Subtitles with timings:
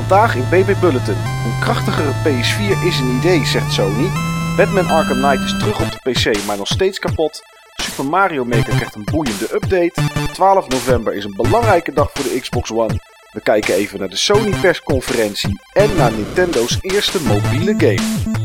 [0.00, 1.14] Vandaag in BB Bulletin.
[1.14, 4.10] Een krachtigere PS4 is een idee, zegt Sony.
[4.56, 7.40] Batman Arkham Knight is terug op de PC, maar nog steeds kapot.
[7.74, 9.92] Super Mario Maker krijgt een boeiende update.
[10.32, 12.98] 12 november is een belangrijke dag voor de Xbox One.
[13.32, 18.38] We kijken even naar de Sony persconferentie en naar Nintendo's eerste mobiele game.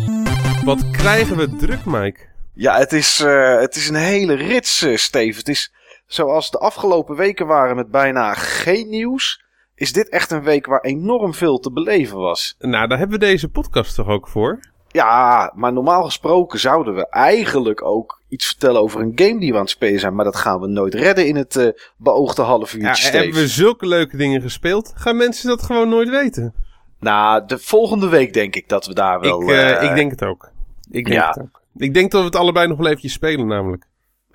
[0.63, 2.19] Wat krijgen we druk, Mike?
[2.53, 5.37] Ja, het is, uh, het is een hele rits, uh, Steve.
[5.37, 5.73] Het is
[6.07, 9.45] zoals de afgelopen weken waren met bijna geen nieuws.
[9.75, 12.55] Is dit echt een week waar enorm veel te beleven was?
[12.59, 14.59] Nou, daar hebben we deze podcast toch ook voor?
[14.88, 19.55] Ja, maar normaal gesproken zouden we eigenlijk ook iets vertellen over een game die we
[19.55, 20.16] aan het spelen zijn.
[20.16, 23.11] Maar dat gaan we nooit redden in het uh, beoogde half uurtje.
[23.11, 24.93] Ja, hebben we zulke leuke dingen gespeeld?
[24.95, 26.53] Gaan mensen dat gewoon nooit weten?
[26.99, 29.41] Nou, de volgende week denk ik dat we daar wel...
[29.41, 30.52] Ik, uh, ik denk het ook.
[30.91, 31.27] Ik denk ja.
[31.27, 31.61] het ook.
[31.77, 33.85] Ik denk dat we het allebei nog wel eventjes spelen namelijk.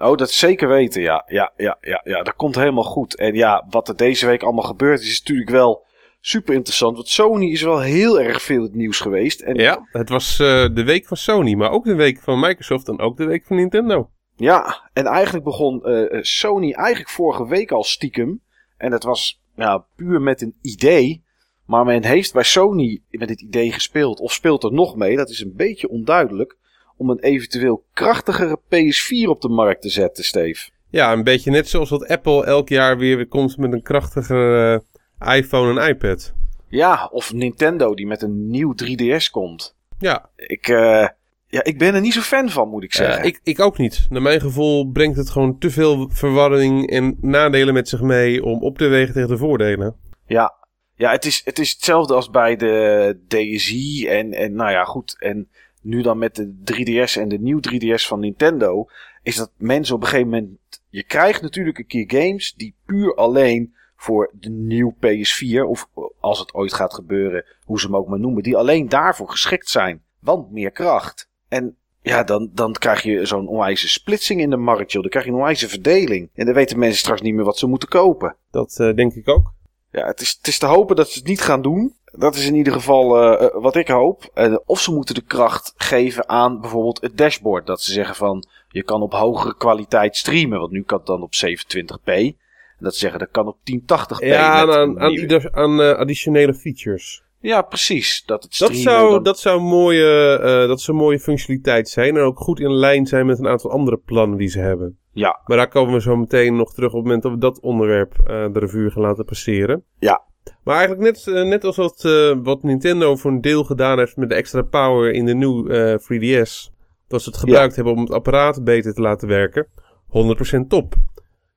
[0.01, 1.25] Oh, dat zeker weten, ja.
[1.27, 2.23] Ja, ja, ja, ja.
[2.23, 3.17] Dat komt helemaal goed.
[3.17, 5.87] En ja, wat er deze week allemaal gebeurd is, is natuurlijk wel
[6.21, 6.97] super interessant.
[6.97, 9.41] Want Sony is wel heel erg veel het nieuws geweest.
[9.41, 12.89] En ja, het was uh, de week van Sony, maar ook de week van Microsoft
[12.89, 14.11] en ook de week van Nintendo.
[14.37, 18.43] Ja, en eigenlijk begon uh, Sony eigenlijk vorige week al stiekem.
[18.77, 21.25] En dat was ja, puur met een idee.
[21.67, 24.21] Maar men heeft bij Sony met het idee gespeeld.
[24.21, 26.57] Of speelt er nog mee, dat is een beetje onduidelijk.
[27.01, 30.71] Om een eventueel krachtigere PS4 op de markt te zetten, Steve.
[30.91, 34.83] Ja, een beetje net zoals wat Apple elk jaar weer komt met een krachtigere
[35.21, 36.33] uh, iPhone en iPad.
[36.69, 39.77] Ja, of Nintendo die met een nieuw 3DS komt.
[39.99, 40.31] Ja.
[40.37, 41.09] Ik, uh,
[41.47, 43.21] ja, ik ben er niet zo fan van, moet ik zeggen.
[43.21, 44.07] Uh, ik, ik ook niet.
[44.11, 48.63] Naar mijn gevoel brengt het gewoon te veel verwarring en nadelen met zich mee om
[48.63, 49.97] op te wegen tegen de voordelen.
[50.27, 50.55] Ja,
[50.95, 55.17] ja het, is, het is hetzelfde als bij de DSi en, en nou ja, goed.
[55.19, 55.49] En
[55.81, 58.89] nu dan met de 3DS en de nieuw 3DS van Nintendo,
[59.23, 60.59] is dat mensen op een gegeven moment.
[60.89, 65.89] Je krijgt natuurlijk een keer games die puur alleen voor de nieuwe PS4, of
[66.21, 69.69] als het ooit gaat gebeuren, hoe ze hem ook maar noemen, die alleen daarvoor geschikt
[69.69, 70.03] zijn.
[70.19, 71.29] Want meer kracht.
[71.49, 75.03] En ja, dan, dan krijg je zo'n onwijze splitsing in de markt, joh.
[75.03, 76.31] Dan krijg je een onwijze verdeling.
[76.35, 78.37] En dan weten mensen straks niet meer wat ze moeten kopen.
[78.51, 79.53] Dat uh, denk ik ook.
[79.91, 81.95] Ja, het is, het is te hopen dat ze het niet gaan doen.
[82.13, 84.31] Dat is in ieder geval uh, wat ik hoop.
[84.35, 87.67] Uh, of ze moeten de kracht geven aan bijvoorbeeld het dashboard.
[87.67, 90.59] Dat ze zeggen van je kan op hogere kwaliteit streamen.
[90.59, 92.05] Want nu kan het dan op 27p.
[92.05, 94.27] En dat ze zeggen dat kan op 1080p.
[94.27, 97.23] Ja, aan, aan, aan uh, additionele features.
[97.41, 98.23] Ja, precies.
[98.27, 99.23] Dat, het dat, zou, dan...
[99.23, 100.39] dat, zou mooie,
[100.69, 102.17] dat zou mooie functionaliteit zijn.
[102.17, 104.99] En ook goed in lijn zijn met een aantal andere plannen die ze hebben.
[105.13, 105.41] Ja.
[105.45, 108.15] Maar daar komen we zo meteen nog terug op het moment dat we dat onderwerp
[108.27, 109.85] de revue gaan laten passeren.
[109.99, 110.29] Ja.
[110.65, 114.17] Maar eigenlijk net, uh, net als wat, uh, wat Nintendo voor een deel gedaan heeft
[114.17, 116.71] met de extra power in de nieuwe 3DS.
[117.09, 117.75] Dat ze het gebruikt ja.
[117.75, 119.67] hebben om het apparaat beter te laten werken.
[120.07, 120.95] 100% top.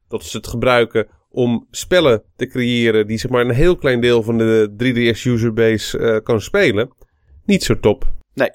[0.08, 4.24] Dat ze het gebruiken om spellen te creëren die zeg maar een heel klein deel
[4.24, 6.94] van de 3DS userbase uh, kan spelen.
[7.46, 8.14] Niet zo top.
[8.34, 8.50] Nee.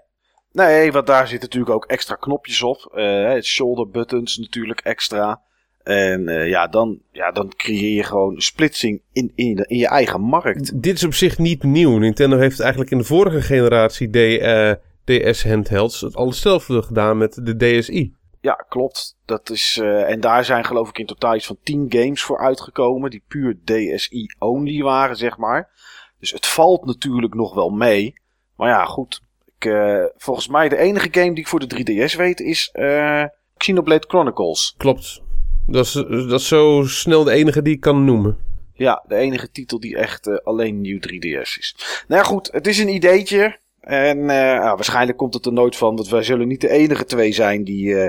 [0.52, 2.98] Nee, want daar zitten natuurlijk ook extra knopjes op.
[3.42, 5.42] Shoulder buttons natuurlijk extra.
[5.88, 10.82] En uh, ja, dan, ja, dan creëer je gewoon splitsing in, in, je eigen markt.
[10.82, 11.98] Dit is op zich niet nieuw.
[11.98, 14.08] Nintendo heeft eigenlijk in de vorige generatie
[14.40, 14.72] uh,
[15.04, 18.14] DS-handhelds het al hetzelfde gedaan met de DSi.
[18.40, 19.16] Ja, klopt.
[19.24, 22.38] Dat is, uh, en daar zijn geloof ik in totaal iets van 10 games voor
[22.38, 23.10] uitgekomen.
[23.10, 25.70] Die puur DSi only waren, zeg maar.
[26.18, 28.14] Dus het valt natuurlijk nog wel mee.
[28.56, 29.22] Maar ja, goed.
[29.58, 33.24] Ik, uh, volgens mij de enige game die ik voor de 3DS weet is uh,
[33.56, 34.74] Xenoblade Chronicles.
[34.76, 35.26] Klopt.
[35.70, 38.36] Dat is, dat is zo snel de enige die ik kan noemen.
[38.72, 41.76] Ja, de enige titel die echt uh, alleen nieuw 3DS is.
[42.08, 42.48] Nou goed.
[42.52, 43.58] Het is een ideetje.
[43.80, 45.96] En uh, nou, waarschijnlijk komt het er nooit van.
[45.96, 48.06] Want wij zullen niet de enige twee zijn die, uh,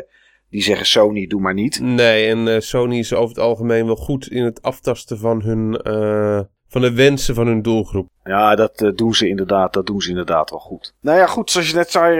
[0.49, 1.79] die zeggen Sony, doe maar niet.
[1.79, 5.81] Nee, en Sony is over het algemeen wel goed in het aftasten van hun...
[6.69, 8.09] van de wensen van hun doelgroep.
[8.23, 9.73] Ja, dat doen ze inderdaad.
[9.73, 10.93] Dat doen ze inderdaad wel goed.
[11.01, 11.51] Nou ja, goed.
[11.51, 12.15] Zoals je net zei,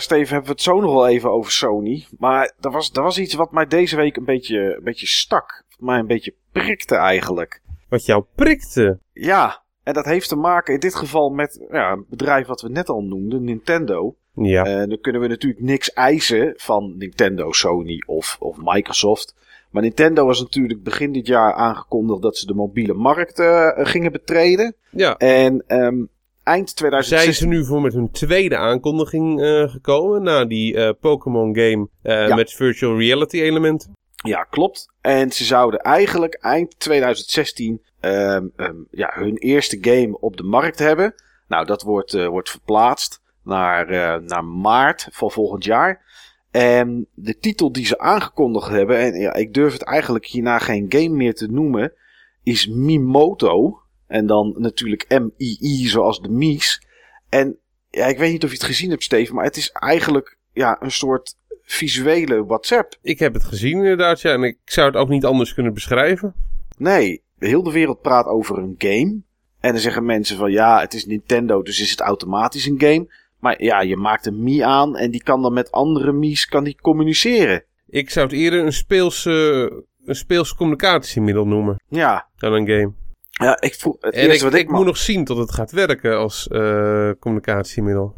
[0.00, 2.06] Steven, hebben we het zo nog wel even over Sony.
[2.18, 5.64] Maar er was, er was iets wat mij deze week een beetje, een beetje stak.
[5.78, 7.60] Mij een beetje prikte eigenlijk.
[7.88, 8.98] Wat jou prikte?
[9.12, 12.68] Ja, en dat heeft te maken in dit geval met ja, een bedrijf wat we
[12.68, 14.14] net al noemden, Nintendo.
[14.34, 14.66] Ja.
[14.66, 19.34] Uh, dan kunnen we natuurlijk niks eisen van Nintendo, Sony of, of Microsoft.
[19.70, 24.12] Maar Nintendo was natuurlijk begin dit jaar aangekondigd dat ze de mobiele markt uh, gingen
[24.12, 24.74] betreden.
[24.90, 25.16] Ja.
[25.16, 26.08] En um,
[26.42, 27.32] eind 2016...
[27.32, 32.34] Zijn ze nu voor met hun tweede aankondiging uh, gekomen na die Pokémon game ja.
[32.34, 33.96] met virtual reality elementen?
[34.14, 34.92] Ja, klopt.
[35.00, 40.78] En ze zouden eigenlijk eind 2016 um, um, ja, hun eerste game op de markt
[40.78, 41.14] hebben.
[41.48, 43.86] Nou, dat wordt, wordt verplaatst naar,
[44.22, 46.06] naar maart van volgend jaar.
[46.50, 50.86] En de titel die ze aangekondigd hebben, en ja, ik durf het eigenlijk hierna geen
[50.88, 51.92] game meer te noemen,
[52.42, 53.82] is Mimoto.
[54.06, 56.86] En dan natuurlijk MII, zoals de Mies.
[57.28, 57.58] En
[57.90, 60.82] ja, ik weet niet of je het gezien hebt, Steven, maar het is eigenlijk ja,
[60.82, 62.98] een soort visuele WhatsApp.
[63.02, 64.32] Ik heb het gezien inderdaad, ja.
[64.32, 66.34] En ik zou het ook niet anders kunnen beschrijven.
[66.76, 69.20] Nee, heel de wereld praat over een game.
[69.60, 73.12] En dan zeggen mensen van ja, het is Nintendo, dus is het automatisch een game.
[73.38, 76.64] Maar ja, je maakt een Mii aan en die kan dan met andere Mii's kan
[76.64, 77.64] die communiceren.
[77.86, 79.60] Ik zou het eerder een speels, uh,
[80.04, 81.80] een speels communicatiemiddel noemen.
[81.88, 82.28] Ja.
[82.36, 82.92] Dan een game.
[83.30, 86.18] Ja, ik voel het en ik, wat ik, moet nog zien tot het gaat werken
[86.18, 88.14] als uh, communicatiemiddel.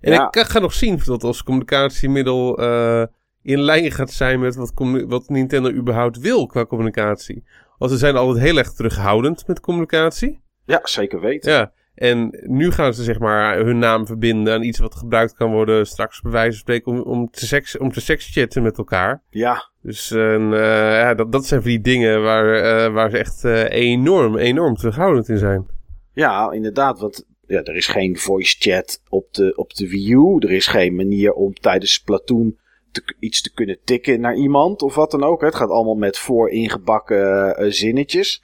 [0.00, 0.28] En ja.
[0.30, 3.04] ik ga nog zien dat als communicatiemiddel uh,
[3.42, 4.72] in lijn gaat zijn met wat,
[5.06, 7.44] wat Nintendo überhaupt wil qua communicatie.
[7.78, 10.40] Want ze zijn altijd heel erg terughoudend met communicatie.
[10.64, 11.52] Ja, zeker weten.
[11.52, 15.50] Ja, en nu gaan ze zeg maar hun naam verbinden aan iets wat gebruikt kan
[15.50, 19.22] worden straks bij wijze van spreken om, om, te, seks, om te sekschatten met elkaar.
[19.30, 19.70] Ja.
[19.82, 23.70] Dus uh, ja, dat, dat zijn van die dingen waar, uh, waar ze echt uh,
[23.70, 25.66] enorm, enorm terughoudend in zijn.
[26.12, 26.98] Ja, inderdaad.
[26.98, 30.36] Want ja, er is geen voice chat op de, op de Wii U.
[30.38, 32.56] Er is geen manier om tijdens Splatoon
[32.92, 35.40] te, iets te kunnen tikken naar iemand of wat dan ook.
[35.40, 38.42] Het gaat allemaal met voor ingebakken zinnetjes.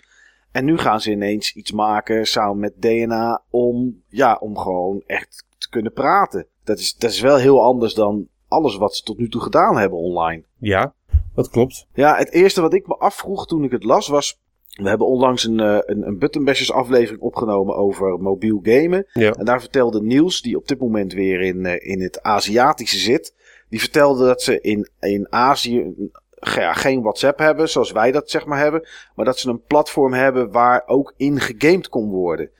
[0.52, 5.44] En nu gaan ze ineens iets maken samen met DNA om, ja, om gewoon echt
[5.58, 6.46] te kunnen praten.
[6.64, 9.76] Dat is, dat is wel heel anders dan alles wat ze tot nu toe gedaan
[9.76, 10.42] hebben online.
[10.58, 10.94] Ja,
[11.34, 11.86] dat klopt.
[11.94, 14.40] Ja, het eerste wat ik me afvroeg toen ik het las was...
[14.72, 19.06] We hebben onlangs een, een, een Buttonbashers aflevering opgenomen over mobiel gamen.
[19.12, 19.32] Ja.
[19.32, 23.34] En daar vertelde Niels, die op dit moment weer in, in het Aziatische zit...
[23.72, 26.10] Die vertelde dat ze in, in Azië
[26.42, 28.88] ja, geen WhatsApp hebben, zoals wij dat zeg maar hebben.
[29.14, 32.50] Maar dat ze een platform hebben waar ook in gegamed kon worden.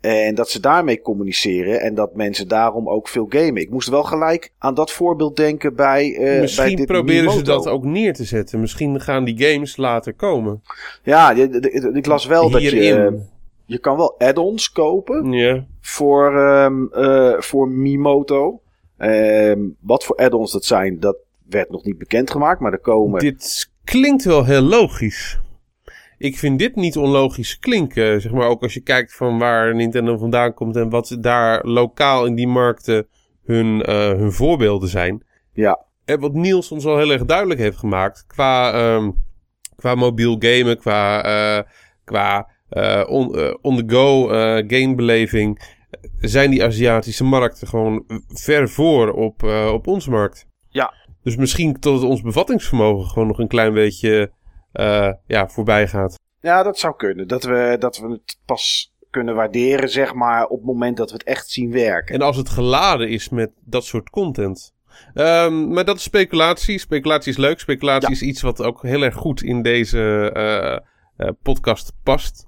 [0.00, 3.62] En dat ze daarmee communiceren en dat mensen daarom ook veel gamen.
[3.62, 6.08] Ik moest wel gelijk aan dat voorbeeld denken bij.
[6.08, 8.60] Uh, Misschien bij dit proberen ze dat ook neer te zetten.
[8.60, 10.62] Misschien gaan die games later komen.
[11.02, 11.30] Ja,
[11.92, 13.20] ik las wel dat je.
[13.66, 18.60] Je kan wel add-ons kopen voor, um, uh, voor Miimoto.
[18.98, 21.16] Um, wat voor add-ons dat zijn, dat
[21.52, 23.20] werd nog niet bekendgemaakt, maar er komen.
[23.20, 25.40] Dit klinkt wel heel logisch.
[26.18, 28.20] Ik vind dit niet onlogisch klinken.
[28.20, 32.26] Zeg maar ook als je kijkt van waar Nintendo vandaan komt en wat daar lokaal
[32.26, 33.06] in die markten
[33.44, 35.24] hun, uh, hun voorbeelden zijn.
[35.52, 35.84] Ja.
[36.04, 39.14] En wat Niels ons al heel erg duidelijk heeft gemaakt qua, um,
[39.76, 41.26] qua mobiel gamen, qua,
[41.58, 41.62] uh,
[42.04, 44.26] qua uh, on, on-the-go
[44.66, 45.78] gamebeleving,
[46.20, 50.50] zijn die Aziatische markten gewoon ver voor op, op onze markt.
[51.22, 54.32] Dus misschien tot het ons bevattingsvermogen gewoon nog een klein beetje
[54.72, 56.20] uh, ja, voorbij gaat.
[56.40, 57.28] Ja, dat zou kunnen.
[57.28, 61.16] Dat we, dat we het pas kunnen waarderen, zeg maar, op het moment dat we
[61.16, 62.14] het echt zien werken.
[62.14, 64.74] En als het geladen is met dat soort content.
[65.14, 66.78] Um, maar dat is speculatie.
[66.78, 67.60] Speculatie is leuk.
[67.60, 68.14] Speculatie ja.
[68.14, 72.46] is iets wat ook heel erg goed in deze uh, uh, podcast past.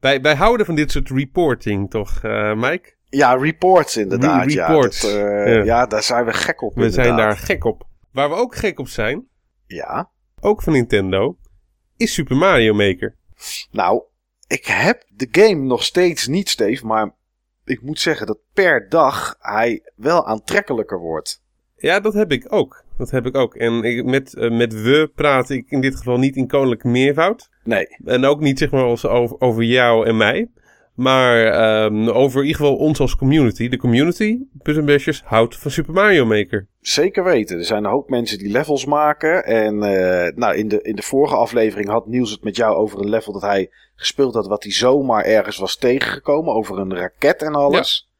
[0.00, 2.22] Wij, wij houden van dit soort reporting, toch,
[2.54, 2.92] Mike?
[3.08, 4.46] Ja, reports inderdaad.
[4.46, 5.00] Re reports.
[5.00, 5.62] Ja, dat, ja.
[5.64, 6.74] ja, daar zijn we gek op.
[6.74, 7.04] We inderdaad.
[7.04, 7.86] zijn daar gek op.
[8.14, 9.28] Waar we ook gek op zijn,
[9.66, 10.10] ja.
[10.40, 11.38] ook van Nintendo,
[11.96, 13.16] is Super Mario Maker.
[13.70, 14.02] Nou,
[14.46, 17.14] ik heb de game nog steeds niet, Steve, maar
[17.64, 21.42] ik moet zeggen dat per dag hij wel aantrekkelijker wordt.
[21.76, 22.84] Ja, dat heb ik ook.
[22.96, 23.54] Dat heb ik ook.
[23.54, 27.50] En ik, met, uh, met we praat ik in dit geval niet in koninklijke meervoud.
[27.64, 27.86] Nee.
[28.04, 30.50] En ook niet zeg maar als over, over jou en mij.
[30.94, 33.68] Maar um, over in ieder geval ons als community.
[33.68, 36.68] De community, Buttonbashers, houdt van Super Mario Maker.
[36.80, 37.58] Zeker weten.
[37.58, 39.44] Er zijn een hoop mensen die levels maken.
[39.44, 43.00] En uh, nou, in, de, in de vorige aflevering had Niels het met jou over
[43.00, 44.46] een level dat hij gespeeld had.
[44.46, 46.54] Wat hij zomaar ergens was tegengekomen.
[46.54, 48.10] Over een raket en alles.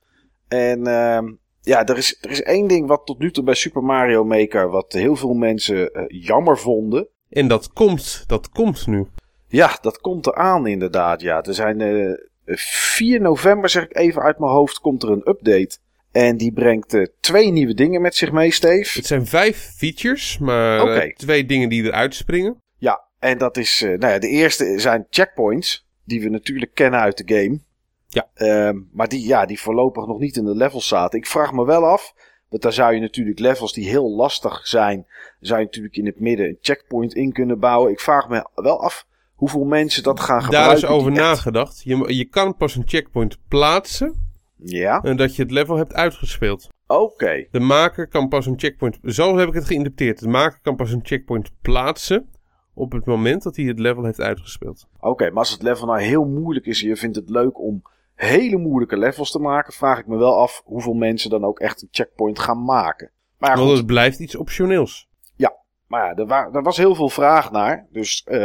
[0.48, 0.58] Ja.
[0.58, 3.82] En uh, ja, er is, er is één ding wat tot nu toe bij Super
[3.82, 4.70] Mario Maker.
[4.70, 7.08] Wat heel veel mensen uh, jammer vonden.
[7.30, 9.06] En dat komt, dat komt nu.
[9.46, 11.20] Ja, dat komt eraan inderdaad.
[11.20, 11.78] Ja, er zijn...
[12.46, 15.78] Uh, 4 november, zeg ik even uit mijn hoofd, komt er een update.
[16.12, 18.98] En die brengt uh, twee nieuwe dingen met zich mee, Steve.
[18.98, 21.06] Het zijn vijf features, maar okay.
[21.06, 22.62] uh, twee dingen die eruit springen.
[22.78, 27.00] Ja, en dat is, uh, nou ja, de eerste zijn checkpoints, die we natuurlijk kennen
[27.00, 27.60] uit de game.
[28.08, 28.28] Ja.
[28.68, 31.18] Um, maar die, ja, die voorlopig nog niet in de levels zaten.
[31.18, 32.14] Ik vraag me wel af,
[32.48, 35.06] want daar zou je natuurlijk levels die heel lastig zijn,
[35.40, 37.90] zou je natuurlijk in het midden een checkpoint in kunnen bouwen.
[37.90, 40.80] Ik vraag me wel af hoeveel mensen dat gaan gebruiken.
[40.80, 41.82] Daar is over nagedacht.
[41.82, 44.32] Je, je kan pas een checkpoint plaatsen.
[44.56, 45.02] Ja.
[45.02, 46.68] En dat je het level hebt uitgespeeld.
[46.86, 47.02] Oké.
[47.02, 47.48] Okay.
[47.50, 48.98] De maker kan pas een checkpoint.
[49.02, 50.20] Zo heb ik het geïnterpreteerd.
[50.20, 52.28] De maker kan pas een checkpoint plaatsen.
[52.74, 54.86] op het moment dat hij het level heeft uitgespeeld.
[54.96, 56.82] Oké, okay, maar als het level nou heel moeilijk is.
[56.82, 57.82] en je vindt het leuk om
[58.14, 59.72] hele moeilijke levels te maken.
[59.72, 63.10] vraag ik me wel af hoeveel mensen dan ook echt een checkpoint gaan maken.
[63.38, 65.08] Maar Want het blijft iets optioneels.
[65.86, 67.86] Maar ja, er, wa er, was heel veel vraag naar.
[67.90, 68.38] Dus uh,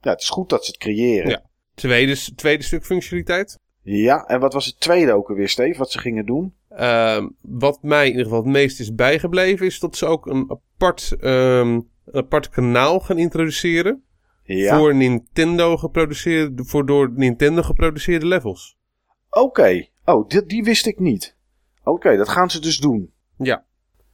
[0.00, 1.30] ja, het is goed dat ze het creëren.
[1.30, 1.42] Ja.
[1.74, 3.58] Tweede, tweede stuk functionaliteit?
[3.82, 6.54] Ja, en wat was het tweede ook alweer, Steve, wat ze gingen doen?
[6.68, 10.50] Ehm, wat mij in ieder geval het meest is bijgebleven, is dat ze ook een
[10.50, 14.04] apart, ehm, een apart kanaal gaan introduceren.
[14.42, 14.78] Ja.
[14.78, 18.76] Voor Nintendo geproduceerde, voor door Nintendo geproduceerde levels.
[19.30, 19.86] Oké.
[20.04, 21.36] Oh, die, die wist ik niet.
[21.84, 23.12] Oké, dat gaan ze dus doen.
[23.36, 23.64] Ja.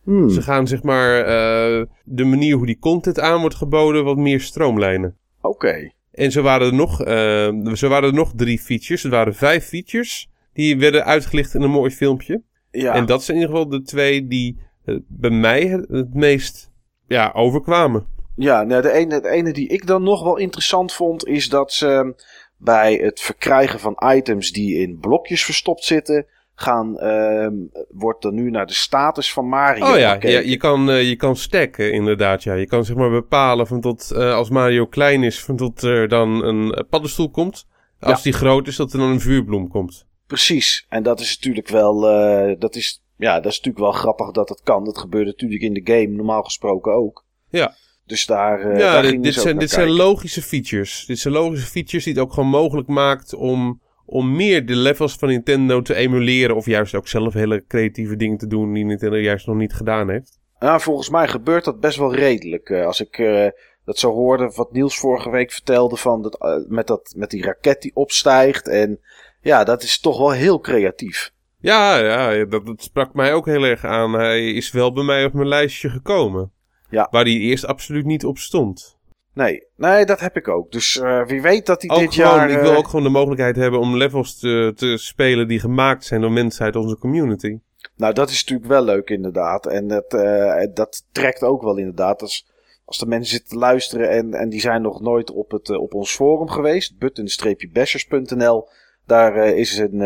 [0.07, 0.31] Hmm.
[0.31, 4.41] Ze gaan zeg maar eh, de manier hoe die content aan wordt geboden wat meer
[4.41, 5.17] stroomlijnen.
[5.41, 5.91] Oké.
[6.13, 9.05] En zo waren er nog, eh, zo waren er nog drie features.
[9.05, 12.43] Er waren vijf features die werden uitgelicht in een mooi filmpje.
[12.71, 12.95] Ja.
[12.95, 16.71] En dat zijn in ieder geval de twee die eh, bij mij het, het meest
[17.07, 18.07] ja, overkwamen.
[18.37, 21.73] Ja, nou, de, ene, de ene die ik dan nog wel interessant vond, is dat
[21.73, 22.15] ze
[22.57, 26.27] bij het verkrijgen van items die in blokjes verstopt zitten,
[26.59, 27.55] gaan, ehm,
[27.89, 30.31] wordt er nu naar de status van Mario Oh ja, gekeken.
[30.31, 32.43] ja je, kan, eh, je kan stacken inderdaad.
[32.43, 32.55] Ja.
[32.55, 36.09] Je kan zeg maar bepalen van tot eh, als Mario klein is, van tot er
[36.09, 37.67] dan een eh, paddenstoel komt.
[38.01, 38.23] Als Ja.
[38.23, 40.07] die groot is, dat er dan een vuurbloem komt.
[40.27, 40.87] Precies.
[40.89, 44.49] En dat is natuurlijk wel, eh, dat is, ja, dat is natuurlijk wel grappig dat
[44.49, 44.85] dat kan.
[44.85, 47.25] Dat gebeurt natuurlijk in de game normaal gesproken ook.
[47.49, 47.75] Ja.
[48.05, 51.05] Dus daar, ja, daar dit, zijn, dit zijn logische features.
[51.07, 55.15] Dit zijn logische features die het ook gewoon mogelijk maakt om, om meer de levels
[55.15, 56.57] van Nintendo te emuleren.
[56.57, 60.11] Of juist ook zelf hele creatieve dingen te doen die Nintendo juist nog niet gedaan
[60.11, 60.39] heeft.
[60.59, 62.71] Ja, volgens mij gebeurt dat best wel redelijk.
[62.71, 63.47] Eh, als ik eh,
[63.85, 67.43] dat zo hoorde, wat Niels vorige week vertelde, van dat, eh, met, dat, met die
[67.43, 68.69] raket die opstijgt.
[68.69, 69.01] En
[69.41, 71.33] ja, dat is toch wel heel creatief.
[71.59, 74.13] Ja, ja dat, dat sprak mij ook heel erg aan.
[74.13, 76.53] Hij is wel bij mij op mijn lijstje gekomen.
[76.91, 77.09] Ja.
[77.11, 78.96] Waar hij eerst absoluut niet op stond.
[79.37, 80.73] Nee, nee, dat heb ik ook.
[80.73, 82.51] Dus eh, wie weet dat hij Ook dit gewoon, jaar...
[82.51, 86.05] ik wil eh, ook gewoon de mogelijkheid hebben om levels te, te spelen die gemaakt
[86.05, 87.59] zijn door mensen uit onze community.
[87.97, 89.67] Nou, dat is natuurlijk wel leuk inderdaad.
[89.67, 92.23] En dat, eh, dat trekt ook wel inderdaad.
[92.23, 92.47] Als,
[92.85, 95.95] als de mensen zitten te luisteren en, en die zijn nog nooit op, het, op
[95.95, 98.69] ons forum geweest, button-bashers.nl,
[99.07, 99.99] daar is een,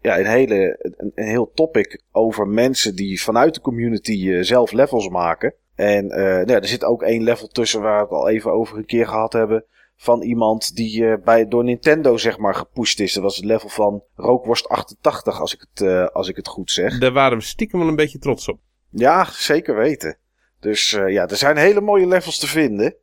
[0.00, 5.08] ja, een, hele, een, een heel topic over mensen die vanuit de community zelf levels
[5.08, 5.54] maken.
[5.80, 8.52] En eh, nou ja, er zit ook één level tussen waar we het al even
[8.52, 9.64] over een keer gehad hebben.
[9.96, 13.12] Van iemand die eh, bij, door Nintendo zeg maar gepusht is.
[13.12, 16.70] Dat was het level van Rookworst 88 als ik het, eh, als ik het goed
[16.70, 16.98] zeg.
[16.98, 18.58] Daar waren we stiekem wel een beetje trots op.
[18.90, 20.18] Ja, zeker weten.
[20.60, 22.94] Dus ja, er zijn hele mooie levels te vinden.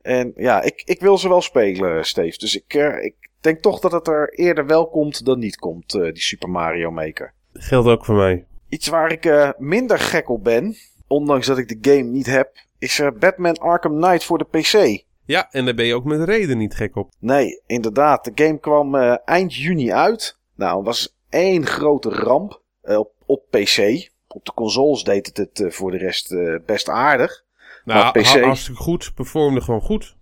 [0.00, 2.38] En ja, ik, ik wil ze wel spelen, Steve.
[2.38, 6.20] Dus ik, ik denk toch dat het er eerder wel komt dan niet komt, die
[6.20, 7.34] Super Mario Maker.
[7.52, 8.46] Geldt ook voor mij.
[8.68, 10.76] Iets waar ik minder gek op ben,
[11.06, 15.04] ondanks dat ik de game niet heb, is eh, Batman Arkham Knight voor de PC.
[15.24, 17.10] Ja, en daar ben je ook met reden niet gek op.
[17.18, 18.24] Nee, inderdaad.
[18.24, 20.38] De game kwam eh, eind juni uit.
[20.54, 24.08] Nou, het was één grote ramp eh, op, op PC.
[24.28, 26.34] Op de consoles deed het het eh, voor de rest
[26.66, 27.44] best aardig.
[27.84, 29.12] Nou, Maar PC ha- hartstikke goed.
[29.14, 30.14] Performde gewoon goed.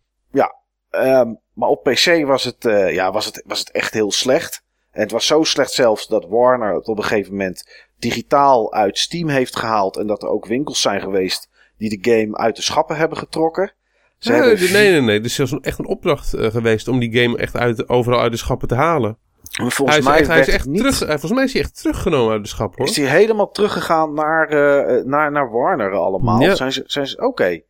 [0.91, 2.57] Ehm, maar op PC was het,
[2.93, 4.64] ja, was, het, was het echt heel slecht.
[4.95, 8.99] En het was zo slecht zelfs dat Warner het op een gegeven moment digitaal uit
[8.99, 9.97] Steam heeft gehaald.
[9.97, 11.49] En dat er ook winkels zijn geweest
[11.79, 13.73] die de game uit de schappen hebben getrokken.
[14.19, 15.17] Ze Nee, hebben nee, nee, nee.
[15.17, 18.33] Het is zelfs echt een opdracht eh, geweest om die game echt uit, overal uit
[18.33, 19.19] de schappen te halen.
[19.63, 21.53] Maar volgens Hij mij hij is werd echt het niet, terug, eh, volgens mij is
[21.53, 22.87] hij echt teruggenomen uit de schap hoor.
[22.87, 26.41] is hij helemaal teruggegaan naar, eh, naar, naar Warner allemaal.
[26.41, 26.55] Ja.
[26.55, 27.61] Zijn ze, zijn ze, Oké.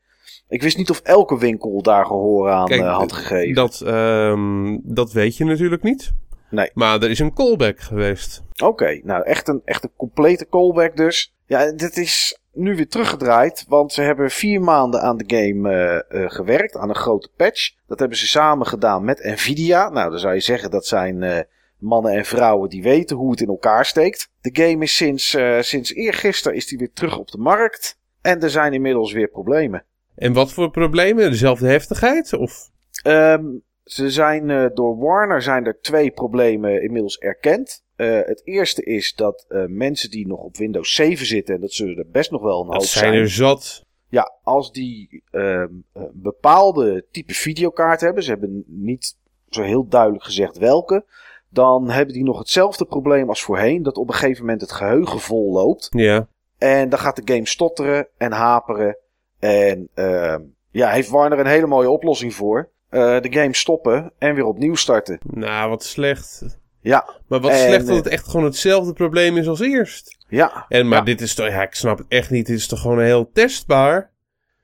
[0.49, 3.55] Ik wist niet of elke winkel daar gehoor aan Kijk, eh, had gegeven.
[3.55, 6.13] Dat, ehm, dat weet je natuurlijk niet.
[6.51, 6.71] Nee.
[6.75, 8.43] Maar er is een callback geweest.
[8.63, 11.35] Oké, nou echt een, echt een complete callback dus.
[11.47, 16.25] Ja, dit is nu weer teruggedraaid, want ze hebben vier maanden aan de game eh,
[16.25, 17.73] eh, gewerkt, aan een grote patch.
[17.87, 19.89] Dat hebben ze samen gedaan met Nvidia.
[19.89, 21.39] Nou, dan zou je zeggen dat zijn eh,
[21.79, 24.31] mannen en vrouwen die weten hoe het in elkaar steekt.
[24.41, 27.99] De game is sinds, sinds eergisteren is die weer terug op de markt.
[28.21, 29.85] En er zijn inmiddels weer problemen.
[30.15, 31.31] En wat voor problemen?
[31.31, 32.33] Dezelfde heftigheid?
[32.33, 32.71] Of?
[33.03, 33.45] Ehm,
[33.85, 37.85] ze zijn eh, door Warner zijn er twee problemen inmiddels erkend.
[37.97, 41.73] Eh, het eerste is dat eh, mensen die nog op Windows 7 zitten, en dat
[41.73, 43.85] zullen er best nog wel een hoop Dat zijn er zat.
[44.09, 49.17] Ja, als die ehm, een bepaalde type videokaart hebben, ze hebben niet
[49.49, 51.05] zo heel duidelijk gezegd welke,
[51.49, 55.21] dan hebben die nog hetzelfde probleem als voorheen, dat op een gegeven moment het geheugen
[55.21, 55.89] vol loopt.
[55.91, 56.29] Ja.
[56.59, 58.97] En dan gaat de game stotteren en haperen.
[59.39, 62.73] En ehm, ja, heeft Warner een hele mooie oplossing voor.
[62.95, 65.19] Eh, de game stoppen en weer opnieuw starten.
[65.31, 66.43] Nou, wat slecht.
[66.81, 70.17] Ja, Maar wat En, slecht dat eh, het echt gewoon hetzelfde probleem is als eerst.
[70.29, 70.65] ja.
[70.69, 71.05] En, maar Ja.
[71.05, 72.47] dit is toch, ja, ik snap het echt niet.
[72.47, 74.13] Dit is toch gewoon heel testbaar?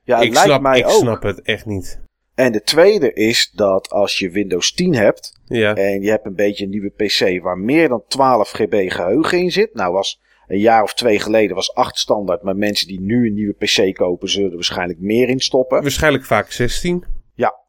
[0.03, 0.91] ja ik lijkt snap, mij ik ook.
[0.91, 1.99] snap het echt niet.
[2.35, 5.75] En de tweede is dat als je Windows 10 hebt, Ja.
[5.75, 9.51] En je hebt een beetje een nieuwe PC waar meer dan 12 GB geheugen in
[9.51, 9.73] zit.
[9.73, 12.41] Nou was een jaar of twee geleden was 8 standaard.
[12.43, 15.81] Maar mensen die nu een nieuwe PC kopen zullen er waarschijnlijk meer in stoppen.
[15.81, 17.03] Waarschijnlijk vaak 16.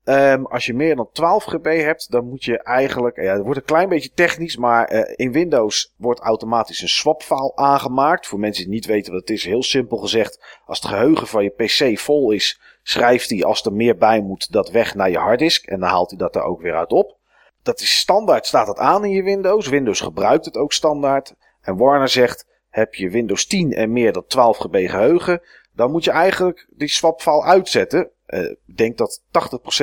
[0.04, 3.16] Ehm, als je meer dan 12 GB hebt, dan moet je eigenlijk.
[3.16, 7.52] Ja, het wordt een klein beetje technisch, maar eh, in Windows wordt automatisch een swapfile
[7.54, 8.26] aangemaakt.
[8.26, 10.60] Voor mensen die niet weten wat het is, heel simpel gezegd.
[10.66, 14.52] Als het geheugen van je PC vol is, schrijft hij als er meer bij moet
[14.52, 15.66] dat weg naar je harddisk.
[15.66, 17.16] En dan haalt hij dat er ook weer uit op.
[17.62, 19.68] Dat is standaard, staat dat aan in je Windows.
[19.68, 21.34] Windows gebruikt het ook standaard.
[21.60, 25.42] En Warner zegt: heb je Windows 10 en meer dan 12 GB geheugen,
[25.74, 28.10] dan moet je eigenlijk die swapfile uitzetten.
[28.32, 29.22] Uh, denk dat 80%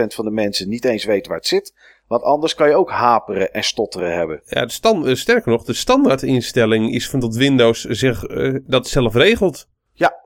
[0.07, 1.73] van de mensen niet eens weten waar het zit.
[2.07, 4.41] Want anders kan je ook haperen en stotteren hebben.
[4.45, 8.87] Ja, de stand, uh, sterker nog, de standaardinstelling is van dat Windows zich uh, dat
[8.87, 9.67] zelf regelt.
[9.93, 10.25] Ja,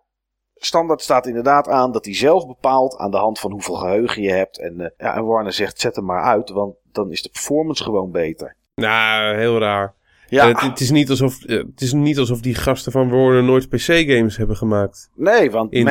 [0.56, 4.32] standaard staat inderdaad aan dat hij zelf bepaalt aan de hand van hoeveel geheugen je
[4.32, 4.60] hebt.
[4.60, 8.12] En, ja, en Warner zegt zet hem maar uit, want dan is de performance gewoon
[8.12, 8.56] beter.
[8.76, 9.94] Nou, heel raar.
[10.28, 10.48] Ja.
[10.48, 14.38] Het, het, is niet alsof, het is niet alsof die gasten van Warner nooit PC-games
[14.38, 15.10] hebben gemaakt.
[15.16, 15.86] Nee, want In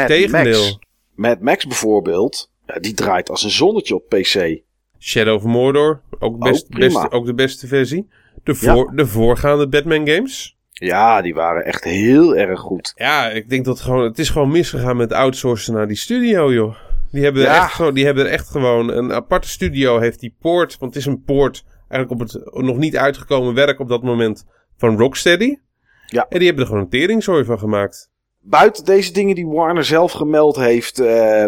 [1.22, 2.50] Mad Max, bijvoorbeeld,
[2.80, 4.60] die draait als een zonnetje op PC.
[4.98, 8.08] Shadow of Mordor, ook, best, ook, beste, ook de beste versie.
[8.44, 10.56] De, voor, de voorgaande Batman games.
[10.70, 12.92] Ja, die waren echt heel erg goed.
[12.96, 16.52] Ja, ik denk dat het gewoon, het is gewoon misgegaan met outsourcen naar die studio,
[16.52, 16.76] joh.
[17.10, 20.78] Die hebben, er echt, die hebben er echt gewoon een aparte studio, heeft die poort,
[20.78, 24.46] want het is een poort eigenlijk op het nog niet uitgekomen werk op dat moment
[24.76, 25.56] van Rocksteady.
[26.06, 26.26] Ja.
[26.28, 28.11] En die hebben er gewoon een teringzooi van gemaakt.
[28.44, 31.46] Buiten deze dingen die Warner zelf gemeld heeft, uh,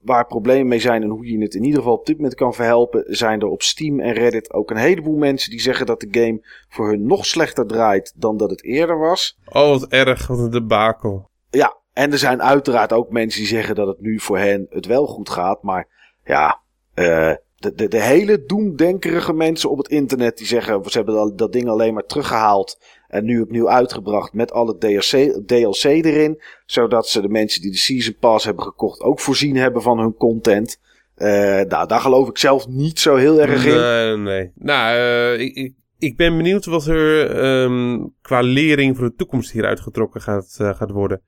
[0.00, 2.54] waar problemen mee zijn en hoe je het in ieder geval op dit moment kan
[2.54, 6.08] verhelpen, zijn er op Steam en Reddit ook een heleboel mensen die zeggen dat de
[6.10, 9.38] game voor hun nog slechter draait dan dat het eerder was.
[9.48, 11.30] Oh, wat erg, wat een debakel.
[11.50, 14.86] Ja, en er zijn uiteraard ook mensen die zeggen dat het nu voor hen het
[14.86, 15.88] wel goed gaat, maar
[16.24, 16.60] ja,
[16.94, 21.38] uh, de, de, de hele doemdenkerige mensen op het internet die zeggen ze hebben dat,
[21.38, 22.78] dat ding alleen maar teruggehaald
[23.12, 26.42] en nu opnieuw uitgebracht met alle DLC, DLC erin.
[26.66, 30.14] Zodat ze de mensen die de Season Pass hebben gekocht ook voorzien hebben van hun
[30.14, 30.80] content.
[31.16, 31.28] Uh,
[31.60, 33.74] nou, daar geloof ik zelf niet zo heel erg in.
[33.74, 34.52] Nee, nee.
[34.54, 39.80] Nou, uh, ik, ik ben benieuwd wat er um, qua lering voor de toekomst hieruit
[39.80, 41.20] getrokken gaat, uh, gaat worden.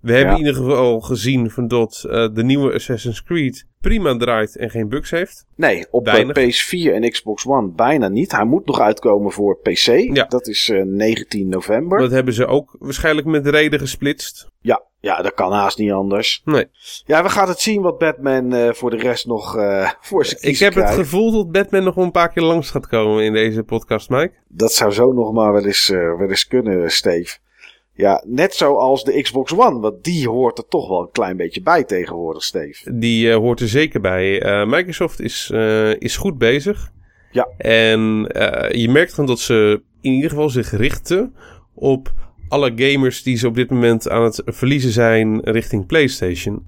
[0.00, 4.56] We hebben in ieder geval gezien van dat uh, de nieuwe Assassin's Creed prima draait
[4.56, 5.46] en geen bugs heeft.
[5.56, 8.32] Nee, op uh, PS4 en Xbox One bijna niet.
[8.32, 9.86] Hij moet nog uitkomen voor PC.
[10.14, 10.24] Ja.
[10.24, 11.98] Dat is uh, 19 november.
[11.98, 14.48] Dat hebben ze ook waarschijnlijk met reden gesplitst.
[14.60, 16.42] Ja, ja, dat kan haast niet anders.
[16.44, 16.66] Nee.
[17.04, 20.40] Ja, we gaan het zien wat Batman uh, voor de rest nog uh, voor zich
[20.40, 23.62] Ik heb het gevoel dat Batman nog een paar keer langs gaat komen in deze
[23.62, 24.32] podcast, Mike.
[24.48, 27.38] Dat zou zo nog maar wel eens, wel eens kunnen, Steve.
[28.00, 31.62] Ja, net zoals de Xbox One, want die hoort er toch wel een klein beetje
[31.62, 32.98] bij tegenwoordig, Steve.
[32.98, 34.44] Die uh, hoort er zeker bij.
[34.44, 36.92] Uh, Microsoft is, uh, is goed bezig.
[37.32, 37.48] Ja.
[37.56, 38.00] En
[38.70, 41.34] je merkt gewoon dat ze in ieder geval zich richten
[41.74, 42.12] op
[42.48, 46.66] alle gamers die ze op dit moment aan het verliezen zijn richting PlayStation.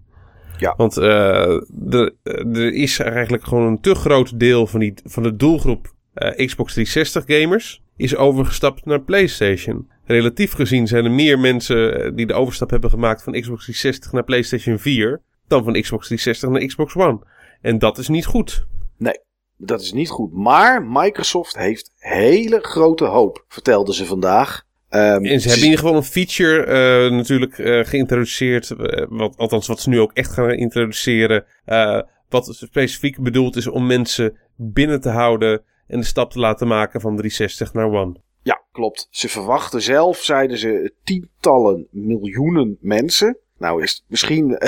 [0.59, 0.75] Ja.
[0.77, 2.15] Want er,
[2.53, 5.95] er is eigenlijk gewoon een te groot deel van, die, van de doelgroep
[6.37, 12.27] Xbox 360 gamers is overgestapt naar PlayStation relatief gezien zijn er meer mensen eh, die
[12.27, 16.67] de overstap hebben gemaakt van Xbox 360 naar PlayStation 4 dan van Xbox 360 naar
[16.67, 17.19] Xbox One.
[17.61, 18.67] En dat is niet goed.
[18.99, 19.21] Nee,
[19.57, 20.33] dat is niet goed.
[20.33, 24.63] Maar Microsoft heeft hele grote hoop, vertelden ze vandaag.
[24.91, 26.67] Um, en ze hebben in ieder geval een feature
[27.07, 28.71] uh, natuurlijk uh, geïntroduceerd.
[28.71, 31.45] Uh, wat, althans, wat ze nu ook echt gaan introduceren.
[32.29, 37.01] wat specifiek bedoeld is om mensen binnen te houden en de stap te laten maken
[37.01, 38.15] van 360 naar One.
[38.43, 39.07] Ja, klopt.
[39.11, 43.39] Ze verwachten zelf, zeiden ze, tientallen miljoenen mensen.
[43.59, 44.59] Nou is het misschien...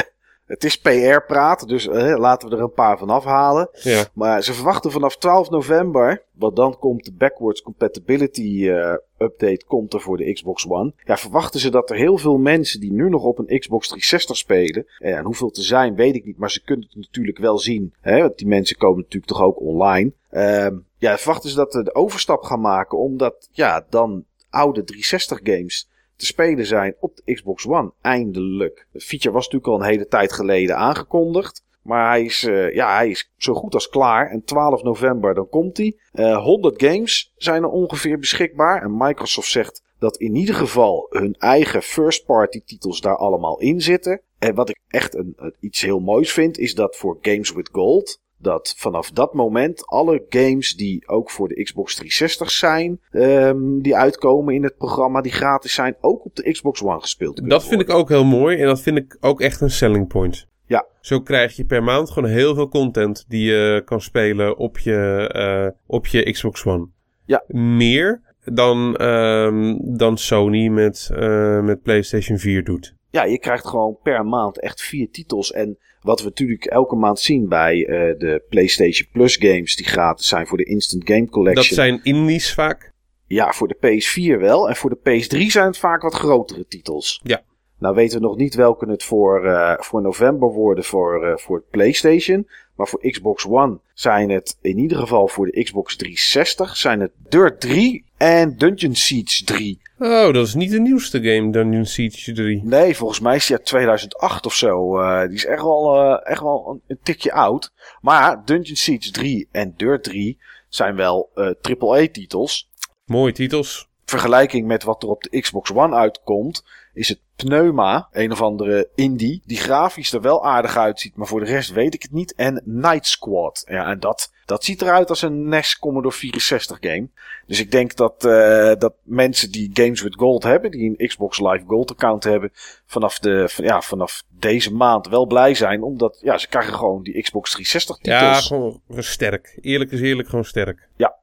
[0.45, 3.69] Eh, het is PR-praat, dus eh, laten we er een paar van afhalen.
[3.73, 4.05] Ja.
[4.15, 9.93] Maar ze verwachten vanaf 12 november, want dan komt de backwards compatibility uh, update komt
[9.95, 10.93] er voor de Xbox One.
[11.05, 14.37] Ja, verwachten ze dat er heel veel mensen die nu nog op een Xbox 360
[14.37, 17.95] spelen, en hoeveel te zijn weet ik niet, maar ze kunnen het natuurlijk wel zien.
[18.01, 20.13] Hè, want die mensen komen natuurlijk toch ook online.
[20.33, 20.67] Uh,
[20.99, 25.89] ja, verwachten ze dat ze de overstap gaan maken, omdat ja, dan oude 360 games
[26.17, 27.93] te spelen zijn op de Xbox One.
[28.01, 28.87] Eindelijk.
[28.93, 31.65] De feature was natuurlijk al een hele tijd geleden aangekondigd.
[31.83, 34.31] Maar hij is, uh, ja, hij is zo goed als klaar.
[34.31, 35.97] En 12 november dan komt hij.
[36.13, 38.83] Uh, 100 games zijn er ongeveer beschikbaar.
[38.83, 43.81] En Microsoft zegt dat in ieder geval hun eigen first party titels daar allemaal in
[43.81, 44.21] zitten.
[44.39, 48.23] En wat ik echt een, iets heel moois vind, is dat voor Games with Gold
[48.45, 53.97] dat vanaf dat moment alle games die ook voor de Xbox 360 zijn, um, die
[53.97, 57.67] uitkomen in het programma, die gratis zijn, ook op de Xbox One gespeeld kunnen Dat
[57.67, 60.47] vind ik ook heel mooi en dat vind ik ook echt een selling point.
[60.67, 60.87] Ja.
[61.01, 65.31] Zo krijg je per maand gewoon heel veel content die je kan spelen op je,
[65.37, 66.89] uh, op je Xbox One.
[67.25, 67.45] Ja.
[67.47, 72.95] Meer dan, um, dan Sony met, uh, met PlayStation 4 doet.
[73.11, 75.53] ja, je krijgt gewoon per maand echt vier titels.
[75.53, 77.89] En wat we natuurlijk elke maand zien bij uh,
[78.19, 81.77] de PlayStation Plus games die gratis zijn voor de Instant Game Collection.
[81.77, 82.93] Dat zijn indies vaak?
[83.27, 84.69] Ja, voor de PS4 wel.
[84.69, 87.21] En voor de PS3 zijn het vaak wat grotere titels.
[87.23, 87.43] Ja.
[87.79, 91.65] Nou weten we nog niet welke het voor, uh, voor november worden voor, uh, voor
[91.71, 92.49] PlayStation.
[92.77, 97.13] Maar voor Xbox One zijn het in ieder geval voor de Xbox 360 zijn het
[97.29, 99.81] Dirt 3 en Dungeon Siege 3.
[100.05, 102.61] Oh, dat is niet de nieuwste game, Dungeon Siege 3.
[102.65, 105.01] Nee, volgens mij is die uit 2008 of zo.
[105.01, 107.73] Uh, die is echt wel, uh, echt wel een, een, tikje oud.
[108.01, 110.39] Maar Dungeon Siege 3 en Dirt 3
[110.69, 112.71] zijn wel uh, AAA-titels.
[113.05, 113.89] Mooie titels.
[114.05, 116.65] Vergelijking met wat er op de Xbox One uitkomt,
[116.95, 121.41] is het Pneuma, een of andere indie, die grafisch er wel aardig uitziet, maar voor
[121.41, 122.35] de rest weet ik het niet.
[122.35, 123.65] En Night Squad.
[123.69, 127.09] Ja, en dat, dat ziet eruit als een NES Commodore 64 game.
[127.47, 131.41] Dus ik denk dat, uh, dat mensen die Games with Gold hebben, die een Xbox
[131.41, 132.51] Live Gold account hebben,
[132.87, 135.83] vanaf, de, van, ja, vanaf deze maand wel blij zijn.
[135.83, 138.21] Omdat ja, ze krijgen gewoon die Xbox 360 titels.
[138.21, 139.59] Ja, gewoon sterk.
[139.61, 140.89] Eerlijk is eerlijk, gewoon sterk.
[140.97, 141.17] Ja,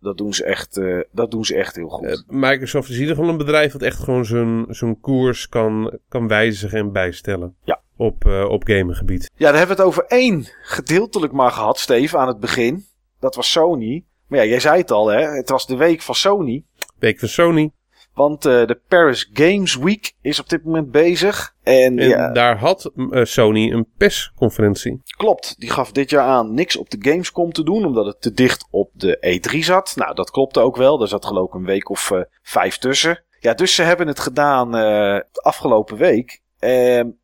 [0.00, 2.04] dat doen ze echt, uh, dat doen ze echt heel goed.
[2.04, 5.98] Uh, Microsoft is in ieder geval een bedrijf dat echt gewoon zijn, zijn koers kan,
[6.08, 7.56] kan wijzigen en bijstellen.
[7.64, 7.80] Ja.
[7.96, 9.30] Op, uh, op gamegebied.
[9.34, 12.84] Ja, daar hebben we het over één gedeeltelijk maar gehad, Steve, aan het begin.
[13.18, 14.04] Dat was Sony.
[14.26, 15.20] Maar ja, jij zei het al, hè.
[15.20, 16.64] Het was de week van Sony.
[16.98, 17.70] Week van Sony.
[18.20, 21.54] Want uh, de Paris Games Week is op dit moment bezig.
[21.62, 25.02] En, en ja, daar had uh, Sony een persconferentie.
[25.16, 28.32] Klopt, die gaf dit jaar aan niks op de Gamescom te doen, omdat het te
[28.32, 29.92] dicht op de E3 zat.
[29.96, 30.98] Nou, dat klopte ook wel.
[30.98, 33.24] Daar zat geloof ik een week of uh, vijf tussen.
[33.38, 36.40] Ja, dus ze hebben het gedaan de afgelopen week.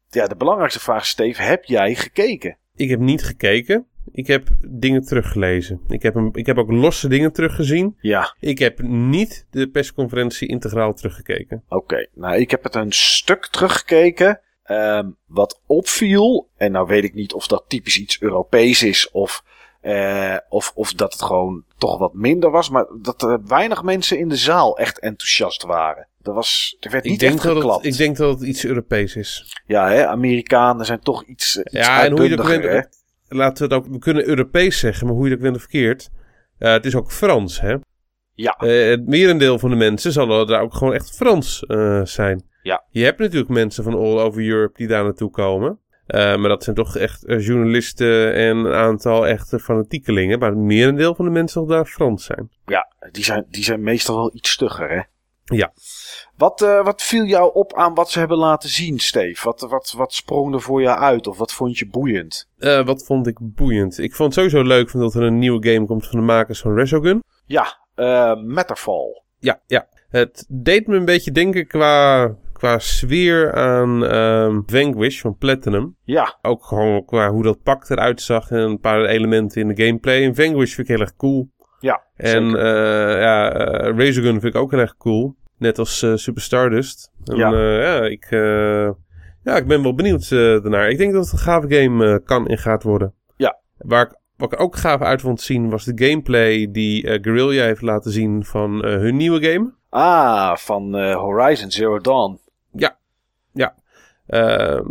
[0.09, 2.59] ja, de belangrijkste vraag is, Steve, heb jij gekeken?
[2.75, 3.87] Ik heb niet gekeken.
[4.17, 5.81] Ik heb dingen teruggelezen.
[5.89, 7.97] Ik heb, een, ik heb ook losse dingen teruggezien.
[8.01, 8.35] Ja.
[8.41, 11.63] Ik heb niet de persconferentie integraal teruggekeken.
[11.69, 12.09] Oké, okay.
[12.15, 14.41] nou ik heb het een stuk teruggekeken.
[14.67, 19.43] Um, wat opviel, en nou weet ik niet of dat typisch iets Europees is of,
[19.83, 24.19] uh, of, of dat het gewoon toch wat minder was, maar dat er weinig mensen
[24.19, 26.09] in de zaal echt enthousiast waren.
[26.23, 27.85] Er, was, er werd niet ik denk echt geklapt.
[27.85, 29.61] Het, ik denk dat het iets Europees is.
[29.67, 33.75] Ja, hè, Amerikanen zijn toch iets, iets ja, en hoe je dat bent, laten we
[33.75, 36.11] het ook, we kunnen Europees zeggen, maar hoe je dat bent of verkeerd.
[36.59, 37.77] Uh, het is ook Frans, hè?
[38.35, 38.57] Ja.
[38.61, 42.45] Uh, het merendeel van de mensen zullen daar ook gewoon echt Frans uh, zijn.
[42.63, 42.85] Ja.
[42.91, 45.79] Je hebt natuurlijk mensen van all over Europe die daar naartoe komen.
[46.07, 50.39] maar dat zijn toch echt journalisten en een aantal echte fanatiekelingen.
[50.39, 52.51] Maar het merendeel van de mensen zal daar Frans zijn.
[52.67, 55.01] Ja, die zijn, die zijn meestal wel iets stugger, hè?
[55.55, 55.73] Ja.
[56.37, 59.45] Wat, uh, wat viel jou op aan wat ze hebben laten zien, Steve?
[59.45, 61.27] Wat, wat, wat sprong er voor jou uit?
[61.27, 62.49] Of wat vond je boeiend?
[62.59, 63.99] Uh, wat vond ik boeiend?
[63.99, 66.75] Ik vond het sowieso leuk dat er een nieuwe game komt van de makers van
[66.75, 67.23] Resogun.
[67.45, 69.23] Ja, uh, Matterfall.
[69.39, 69.89] Ja, ja.
[70.09, 75.97] Het deed me een beetje denken qua, qua sfeer aan um, Vanquish van Platinum.
[76.03, 76.39] Ja.
[76.43, 80.25] Ook gewoon qua hoe dat pak eruit zag en een paar elementen in de gameplay.
[80.25, 81.49] En Vanquish vind ik heel erg cool.
[81.87, 85.35] Ja, En uh, ja, uh, Razorgun vind ik ook heel erg cool.
[85.59, 87.13] Net als uh, Super Stardust.
[87.25, 87.51] En, Ja.
[87.61, 88.27] ja, ik,
[89.43, 90.89] ja, ik ben wel benieuwd daarnaar.
[90.89, 93.15] Ik denk dat het een gave game kan en gaat worden.
[93.37, 93.59] Ja.
[93.79, 97.83] Waar ik, wat ik ook gaaf uit vond zien was de gameplay die Guerrilla heeft
[97.83, 99.73] laten zien van hun nieuwe game.
[99.89, 102.39] Ah, van Horizon Zero Dawn.
[102.73, 102.97] Ja,
[103.53, 103.75] ja.
[104.27, 104.87] Ehm,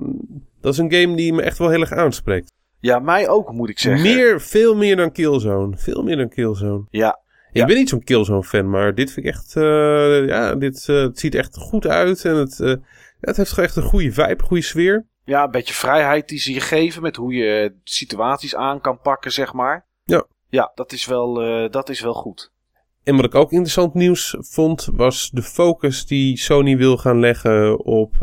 [0.61, 2.53] dat is een game die me echt wel heel erg aanspreekt.
[2.85, 4.01] Ja, mij ook moet ik zeggen.
[4.15, 5.77] Meer, veel meer dan Killzone.
[5.77, 6.83] Veel meer dan Killzone.
[6.89, 7.19] Ja,
[7.51, 11.01] Ik ben niet zo'n Killzone fan, maar dit vind ik echt, eh, ja, dit eh,
[11.01, 12.25] het ziet echt goed uit.
[12.25, 12.77] En het, ja,
[13.19, 15.05] het heeft echt een goede vibe, een goede sfeer.
[15.23, 19.31] ja, een beetje vrijheid die ze je geven met hoe je situaties aan kan pakken,
[19.31, 19.87] zeg maar.
[20.03, 20.25] Ja.
[20.49, 21.33] Ja, dat is wel,
[21.69, 22.51] dat is wel goed.
[23.03, 27.85] En wat ik ook interessant nieuws vond, was de focus die Sony wil gaan leggen
[27.85, 28.15] op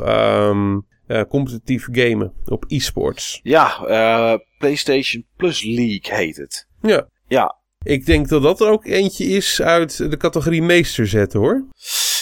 [1.12, 3.40] eh, competitief gamen, op e-sports.
[3.42, 6.66] Ja, eh, PlayStation Plus League heet het.
[6.81, 7.09] Ja.
[7.27, 7.61] Ja.
[7.85, 11.66] Ik denk dat dat er ook eentje is uit de categorie meester zetten, hoor.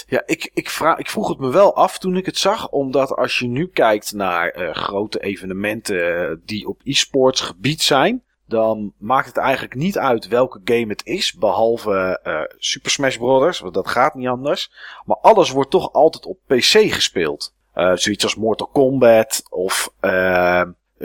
[0.07, 2.69] Ja, ik, ik, vraag, ik vroeg het me wel af toen ik het zag.
[2.69, 8.23] Omdat als je nu kijkt naar eh, grote evenementen eh, die op e-sports gebied zijn.
[8.47, 11.33] Dan maakt het eigenlijk niet uit welke game het is.
[11.33, 13.61] Behalve eh, Super Smash Bros.
[13.61, 14.71] Want dat gaat niet anders.
[15.05, 17.55] Maar alles wordt toch altijd op PC gespeeld.
[17.95, 19.93] Zoiets als Mortal Kombat of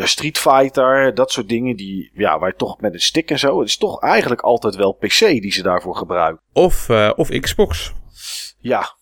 [0.03, 1.13] Street Fighter.
[1.13, 3.59] Dat soort dingen die, ja, waar je toch met een stick en zo.
[3.59, 6.41] Het is toch eigenlijk altijd wel PC die ze daarvoor gebruiken.
[6.53, 7.93] Of, eh, of Xbox.
[8.59, 8.95] Ja,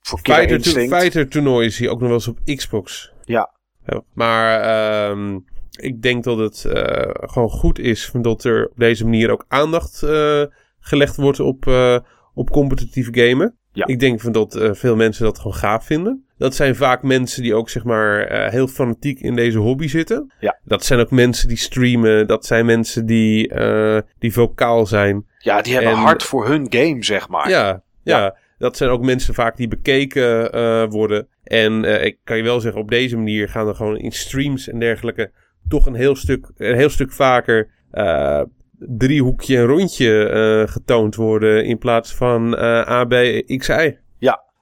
[0.00, 3.12] voor Fighter, to- fighter toernooien zie je ook nog wel eens op Xbox.
[3.24, 3.50] Ja.
[3.86, 5.38] Ja, Maar ehm,
[5.70, 10.02] ik denk dat het eh, gewoon goed is dat er op deze manier ook aandacht
[10.02, 10.42] eh,
[10.80, 11.98] gelegd wordt op, eh,
[12.34, 13.56] op competitief gamen.
[13.72, 13.86] Ja.
[13.86, 16.24] Ik denk van dat eh, veel mensen dat gewoon gaaf vinden.
[16.40, 20.32] Dat zijn vaak mensen die ook zeg maar eh, heel fanatiek in deze hobby zitten.
[20.40, 20.58] Ja.
[20.64, 22.26] Dat zijn ook mensen die streamen.
[22.26, 25.26] Dat zijn mensen die, eh, die vocaal zijn.
[25.38, 27.48] Ja, die hebben En- hard voor hun game, zeg maar.
[27.48, 31.28] Ja, ja, dat zijn ook mensen vaak die bekeken eh, worden.
[31.44, 34.78] En ik kan je wel zeggen, op deze manier gaan er gewoon in streams en
[34.78, 35.30] dergelijke
[35.68, 38.42] toch een heel stuk, een heel stuk vaker eh,
[38.78, 43.14] driehoekje en rondje eh, getoond worden in plaats van eh A, B,
[43.58, 43.96] X, Y.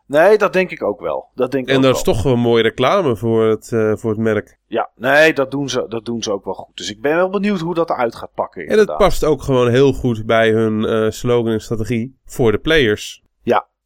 [0.09, 1.29] Nee, dat denk ik ook wel.
[1.35, 2.15] Dat denk ik En dat wel.
[2.15, 4.59] is toch een mooie reclame voor het, eh, voor het merk.
[4.67, 6.77] Ja, nee, dat doen, ze, dat doen ze ook wel goed.
[6.77, 8.61] Dus ik ben wel benieuwd hoe dat eruit gaat pakken.
[8.63, 8.99] En het inderdaad.
[8.99, 13.23] past ook gewoon heel goed bij hun eh, slogan en strategie voor de players.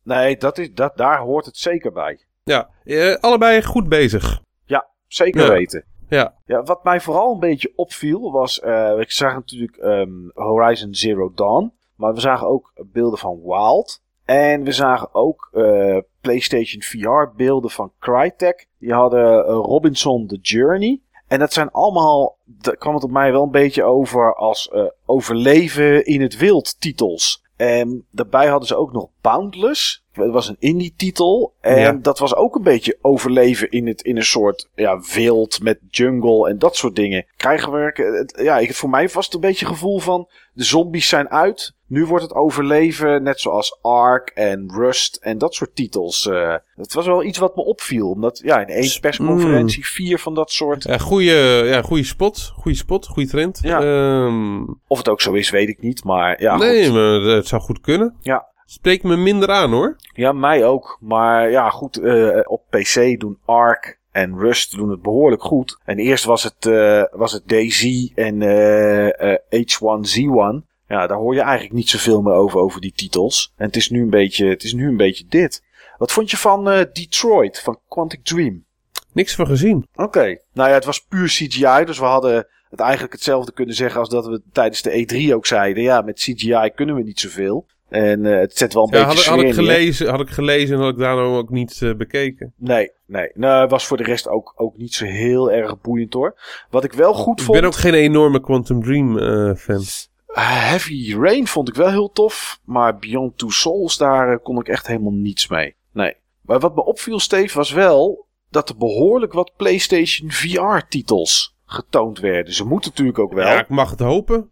[0.04, 2.24] Nee, dat is, dat, daar hoort het zeker bij.
[2.44, 4.40] Ja, eh, allebei goed bezig.
[4.64, 5.48] Ja, zeker Ja.
[5.48, 5.85] weten.
[6.08, 6.35] Ja.
[6.46, 8.58] Ja, wat mij vooral een beetje opviel was,
[8.98, 14.01] ik zag natuurlijk ehm, Horizon Zero Dawn, maar we zagen ook beelden van Wild.
[14.24, 18.68] En we zagen ook eh, PlayStation VR beelden van Crytek.
[18.78, 21.00] Die hadden eh, Robinson The Journey.
[21.28, 24.85] En dat zijn allemaal, daar kwam het op mij wel een beetje over als eh,
[25.06, 27.44] overleven in het wild titels.
[27.56, 30.04] En daarbij hadden ze ook nog Boundless.
[30.12, 31.54] Dat was een indie titel.
[31.61, 31.92] En Ja.
[31.92, 36.48] dat was ook een beetje overleven in, het, in een soort ja, wild met jungle
[36.48, 37.26] en dat soort dingen.
[37.37, 40.64] Krijgen we, het- ja, ik, voor mij was het een beetje het gevoel van de
[40.64, 41.72] zombies zijn uit.
[41.87, 46.26] Nu wordt het overleven, net zoals Ark en Rust en dat soort titels.
[46.28, 48.11] eh het was wel iets wat me opviel.
[48.11, 50.82] Omdat ja, in één persconferentie vier van dat soort.
[50.85, 52.52] Ja, goede, ja, goede spot.
[52.56, 53.58] Goede spot, goede trend.
[53.62, 53.80] Ja.
[53.82, 56.04] Ehm, Of het ook zo is, weet ik niet.
[56.04, 56.94] Maar ja, nee, goed.
[56.94, 58.16] maar het zou goed kunnen.
[58.20, 58.50] Ja.
[58.72, 59.96] Spreekt me minder aan hoor.
[60.14, 60.98] Ja, mij ook.
[61.00, 61.96] Maar ja, goed.
[61.96, 65.78] eh, op PC doen Ark en Rust doen het behoorlijk goed.
[65.85, 70.66] En eerst was het, eh, was het DayZ en eh, eh, H1Z1.
[70.88, 73.52] Ja, daar hoor je eigenlijk niet zoveel meer over, over die titels.
[73.56, 75.62] En het is nu een beetje, het is nu een beetje dit.
[75.98, 78.64] Wat vond je van Detroit, van Quantic Dream?
[79.12, 79.87] Niks van gezien.
[79.94, 80.38] Oké.
[80.52, 81.85] Nou ja, het was puur CGI.
[81.85, 85.46] Dus we hadden het eigenlijk hetzelfde kunnen zeggen als dat we tijdens de E3 ook
[85.46, 85.82] zeiden.
[85.82, 87.66] Ja, met CGI kunnen we niet zoveel.
[87.92, 90.28] En eh, het zet wel een Ja, had, beetje ik- had, ik gelezen, had ik
[90.31, 92.52] gelezen en had ik daarom ook niet eh, bekeken.
[92.57, 93.31] Nee, nee.
[93.35, 96.40] Nou, was voor de rest ook, ook niet zo heel erg boeiend hoor.
[96.70, 97.59] Wat ik wel goed Ik vond.
[97.59, 99.83] ben ook geen enorme Quantum Dream eh, fan.
[100.26, 102.61] Heavy Rain vond ik wel heel tof.
[102.64, 105.74] Maar Beyond Two Souls, daar kon ik echt helemaal niets mee.
[105.92, 106.14] Nee.
[106.42, 112.55] Maar wat me opviel, Steve, was wel dat er behoorlijk wat PlayStation VR-titels getoond werden.
[112.55, 113.46] Ze moeten natuurlijk ook wel.
[113.46, 114.50] Ja, ik mag het hopen.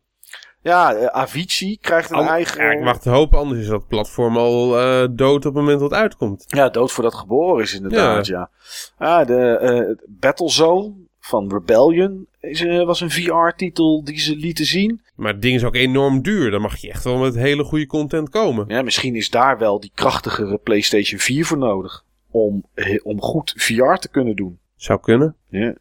[0.63, 2.65] Eh, Avicii krijgt een An- eigen.
[2.65, 5.81] ja, ik mag het hopen, anders is dat platform al eh, dood op het moment
[5.81, 6.45] dat het uitkomt.
[6.47, 8.51] Ja, dood voordat geboren is inderdaad, ja.
[8.99, 15.01] Ah, de eh, Battlezone van Rebellion is, was een VR-titel die ze lieten zien.
[15.15, 16.51] Maar het ding is ook enorm duur.
[16.51, 18.65] Dan mag je echt wel met hele goede content komen.
[18.69, 22.05] Ja, misschien is daar wel die krachtigere PlayStation 4 voor nodig.
[22.31, 22.65] Om,
[23.03, 24.59] om goed VR te kunnen doen.
[24.77, 25.37] Zou kunnen.
[25.49, 25.75] Ja.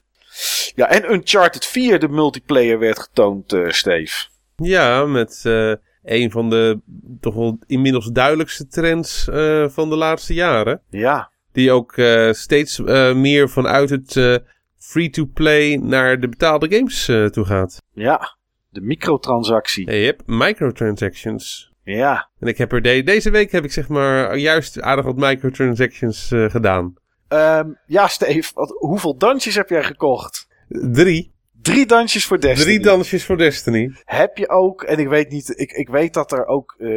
[0.75, 4.27] ja, en Uncharted 4, de multiplayer, werd getoond, Steve.
[4.61, 6.79] Ja, met eh, een van de
[7.19, 10.81] toch wel inmiddels duidelijkste trends eh, van de laatste jaren.
[10.89, 12.79] Ja, Die ook eh, steeds
[13.13, 14.41] meer vanuit het
[14.77, 17.81] free-to-play naar de betaalde games toe gaat.
[17.93, 18.37] ja.
[18.71, 19.89] De microtransactie.
[19.91, 21.71] Hebt microtransactions.
[21.83, 22.29] Ja.
[22.39, 26.27] En ik heb er de- deze week heb ik zeg maar juist aardig wat microtransactions
[26.27, 26.93] gedaan.
[27.27, 30.47] Ehm, ja, Steve, wat, hoeveel dansjes heb jij gekocht?
[30.69, 31.33] Drie.
[31.73, 32.65] Drie dansjes voor Destiny.
[32.65, 33.91] Drie dansjes voor Destiny.
[34.05, 36.89] Heb je ook, en ik weet niet, ik, ik weet dat er ook eh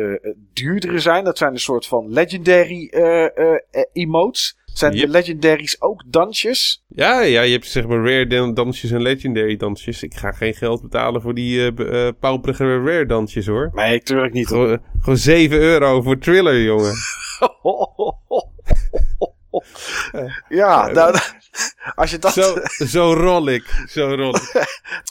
[0.52, 1.24] duurdere zijn.
[1.24, 3.58] Dat zijn een soort van legendary eh, eh,
[3.92, 4.60] emotes.
[4.64, 5.04] Zijn Yep.
[5.06, 6.84] de legendaries ook dansjes?
[6.88, 10.02] Ja, ja, je hebt zeg maar rare dan- dansjes en legendary dansjes.
[10.02, 13.70] Ik ga geen geld betalen voor die eh, pauperige rare dansjes hoor.
[13.74, 14.46] Nee, natuurlijk niet.
[14.46, 16.92] Gewoon, gewoon 7 euro voor thriller, jongen.
[20.48, 21.16] ja, nou,
[21.94, 22.54] als je, dat, Zo,
[22.86, 23.84] zo rol ik.
[23.88, 24.50] Zo rol ik.
[24.52, 24.64] nou,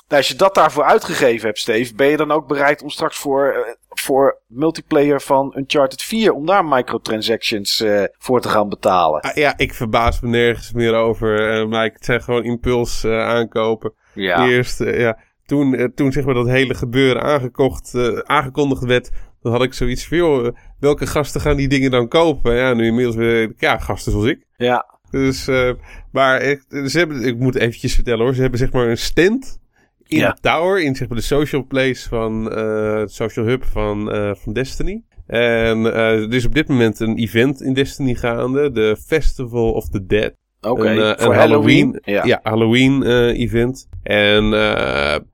[0.07, 3.47] als je dat daarvoor uitgegeven hebt, Steve, ben je dan ook bereid om straks voor,
[3.47, 9.21] eh, voor multiplayer van Uncharted 4, om daar microtransactions eh, voor te gaan betalen?
[9.21, 11.59] Ah, ja, ik verbaas me nergens meer over.
[11.59, 13.93] eh, maar het zijn gewoon impuls aankopen.
[14.13, 14.47] Ja.
[14.47, 19.09] Eerst, ja, toen, toen zeg maar dat hele gebeuren aangekocht, aangekondigd werd,
[19.41, 22.55] dan had ik zoiets van, joh, welke gasten gaan die dingen dan kopen?
[22.55, 24.45] Ja, nu inmiddels weer, ja, gasten zoals ik.
[24.57, 24.99] Ja.
[25.11, 25.71] Dus, eh,
[26.11, 29.59] maar echt, ze hebben, ik moet eventjes vertellen hoor, ze hebben zeg maar een stand
[30.07, 30.31] in Ja.
[30.31, 34.31] de tower, in zeg maar de social place van, eh, het social hub van, eh,
[34.35, 35.01] van Destiny.
[35.27, 40.05] En er is op dit moment een event in Destiny gaande, de Festival of the
[40.05, 40.33] Dead.
[40.61, 41.99] Oké, Een, voor een Halloween.
[42.03, 42.39] Ja, Ja.
[42.43, 43.87] Halloween event.
[44.03, 44.43] En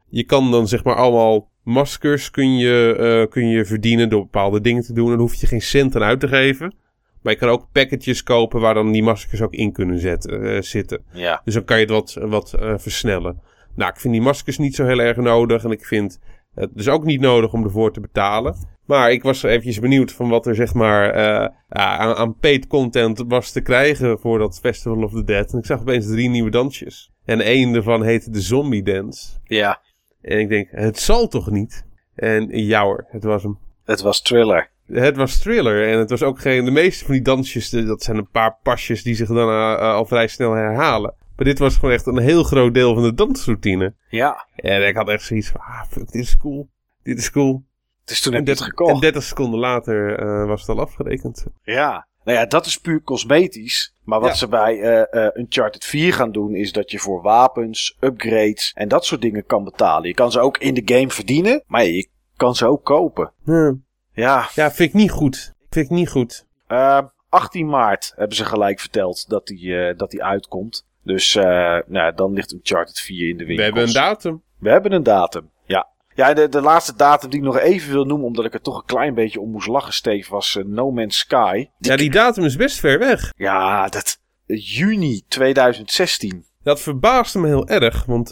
[0.09, 4.83] je kan dan zeg maar allemaal maskers kun je, kun je verdienen door bepaalde dingen
[4.83, 5.03] te doen.
[5.05, 6.75] En dan hoef je geen cent aan uit te geven.
[7.21, 10.61] Maar je kan ook pakketjes kopen waar dan die maskers ook in kunnen zetten, eh,
[10.61, 11.03] zitten.
[11.11, 11.41] Ja.
[11.43, 13.41] Dus dan kan je het wat, wat eh, versnellen.
[13.75, 15.63] Nou, ik vind die maskers niet zo heel erg nodig.
[15.63, 16.19] En ik vind
[16.53, 18.55] het dus ook niet nodig om ervoor te betalen.
[18.85, 23.23] Maar ik was eventjes benieuwd van wat er zeg maar eh, aan, aan paid content
[23.27, 25.51] was te krijgen voor dat Festival of the Dead.
[25.53, 27.11] En ik zag opeens drie nieuwe dansjes.
[27.25, 29.27] En één daarvan heette de Zombie Dance.
[29.43, 29.81] Ja.
[30.21, 31.85] En ik denk, het zal toch niet?
[32.15, 33.57] En hoor, het was hem.
[33.85, 34.69] Het was thriller.
[34.87, 36.65] Het was thriller en het was ook geen...
[36.65, 39.79] De meeste van die dansjes, dat zijn een paar pasjes die zich dan eh, eh,
[39.79, 41.13] al vrij snel herhalen.
[41.35, 43.93] Maar dit was gewoon echt een heel groot deel van de dansroutine.
[44.09, 44.47] Ja.
[44.55, 46.69] En ik had echt zoiets van, ah fuck, dit is cool.
[47.03, 47.63] Dit is cool.
[48.01, 48.93] Het is toen En, heb je het 30 gekocht.
[48.93, 51.45] en 30 seconden later eh, was het al afgerekend.
[51.63, 52.07] Ja.
[52.23, 53.93] Nou ja, dat is puur cosmetisch.
[54.03, 54.35] Maar wat Ja.
[54.35, 58.87] ze bij eh eh Uncharted 4 gaan doen, is dat je voor wapens, upgrades en
[58.87, 60.07] dat soort dingen kan betalen.
[60.07, 63.33] Je kan ze ook in de game verdienen, maar je kan ze ook kopen.
[63.45, 63.75] Ja.
[64.17, 65.53] Ja, ja, vind ik niet goed.
[65.69, 66.45] Vind ik niet goed.
[66.67, 66.99] eh
[67.29, 70.85] 18 maart hebben ze gelijk verteld dat die, eh, dat die uitkomt.
[71.03, 73.65] Dus eh, nou, dan ligt Uncharted 4 in de We winkels.
[73.65, 74.41] hebben een datum.
[74.59, 75.87] We hebben een datum, ja.
[76.15, 78.77] Ja, de, de laatste datum die ik nog even wil noemen, omdat ik er toch
[78.77, 81.65] een klein beetje om moest lachen, Steve, was eh, No Man's Sky.
[81.77, 83.33] Ja, die datum is best ver weg.
[83.35, 84.19] Ja, dat.
[84.45, 86.45] Juni 2016.
[86.63, 88.31] Dat verbaasde me heel erg, want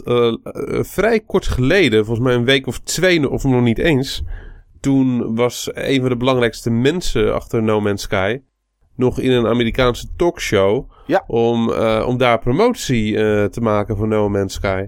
[0.86, 4.22] vrij kort geleden, volgens mij een week of twee of nog niet eens,
[4.86, 8.42] toen was een van de belangrijkste mensen achter No Man's Sky
[8.94, 11.24] nog in een Amerikaanse talkshow Ja.
[11.26, 14.86] om, eh, om daar promotie eh, te maken voor No Man's Sky.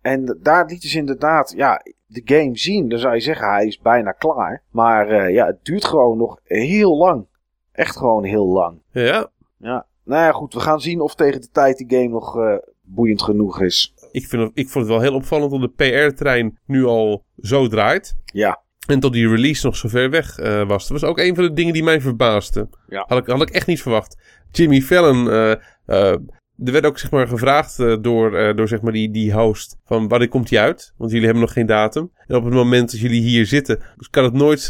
[0.00, 2.88] En daar liet dus inderdaad, ja, de game zien.
[2.88, 4.62] Dan zou je zeggen, hij is bijna klaar.
[4.70, 7.26] Maar eh, ja, het duurt gewoon nog heel lang.
[7.72, 8.82] Echt gewoon heel lang.
[8.90, 9.86] Ja, Ja.
[10.04, 12.36] Nou ja, goed, we gaan zien of tegen de tijd die game nog
[12.82, 13.94] boeiend genoeg is.
[14.12, 17.68] ik, vind het, ik vond het wel heel opvallend dat de PR-trein nu al zo
[17.68, 18.16] draait.
[18.24, 20.88] Ja, En tot die release nog zo ver weg eh, was.
[20.88, 22.68] Dat was ook een van de dingen die mij verbaasde.
[22.88, 23.04] Ja.
[23.08, 24.16] Had, ik, had ik echt niet verwacht.
[24.50, 25.30] Jimmy Fallon.
[25.30, 25.50] eh,
[25.86, 26.16] eh,
[26.64, 29.76] er werd ook zeg maar, gevraagd door, door zeg maar, die, die host.
[29.84, 30.92] Van wanneer komt die uit?
[30.96, 32.10] Want jullie hebben nog geen datum.
[32.26, 33.80] En op het moment dat jullie hier zitten.
[33.96, 34.64] Dus kan het nooit,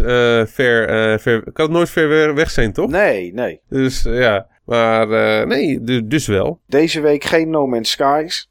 [0.46, 2.90] ver, ver, kan het nooit ver we- weg zijn, toch?
[2.90, 3.60] nee, nee.
[3.68, 4.46] Dus ja.
[4.64, 5.06] Maar
[5.46, 6.60] nee, du- dus wel.
[6.66, 8.50] Deze week geen No Man's Skies.